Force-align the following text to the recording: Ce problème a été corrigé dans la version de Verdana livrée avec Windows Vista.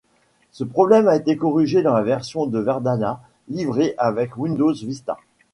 Ce 0.51 0.63
problème 0.63 1.07
a 1.07 1.15
été 1.15 1.37
corrigé 1.37 1.83
dans 1.83 1.93
la 1.93 2.01
version 2.01 2.47
de 2.47 2.57
Verdana 2.57 3.21
livrée 3.49 3.93
avec 3.99 4.35
Windows 4.35 4.73
Vista. 4.73 5.19